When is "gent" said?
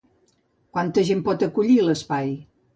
1.11-1.23